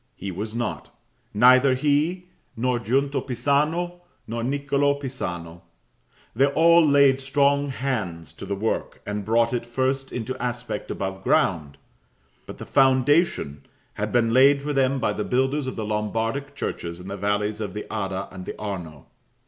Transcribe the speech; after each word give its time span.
He 0.15 0.31
was 0.31 0.55
not: 0.55 0.91
neither 1.31 1.75
he, 1.75 2.25
nor 2.57 2.79
Giunta 2.79 3.21
Pisano, 3.21 4.01
nor 4.25 4.43
Niccolo 4.43 4.95
Pisano. 4.99 5.61
They 6.35 6.47
all 6.47 6.83
laid 6.83 7.21
strong 7.21 7.67
hands 7.69 8.33
to 8.33 8.47
the 8.47 8.55
work, 8.55 9.03
and 9.05 9.23
brought 9.23 9.53
it 9.53 9.63
first 9.63 10.11
into 10.11 10.35
aspect 10.41 10.89
above 10.89 11.23
ground; 11.23 11.77
but 12.47 12.57
the 12.57 12.65
foundation 12.65 13.63
had 13.93 14.11
been 14.11 14.33
laid 14.33 14.63
for 14.63 14.73
them 14.73 14.97
by 14.97 15.13
the 15.13 15.23
builders 15.23 15.67
of 15.67 15.75
the 15.75 15.85
Lombardic 15.85 16.55
churches 16.55 16.99
in 16.99 17.07
the 17.07 17.15
valleys 17.15 17.61
of 17.61 17.75
the 17.75 17.85
Adda 17.93 18.27
and 18.31 18.47
the 18.47 18.57
Arno. 18.57 19.05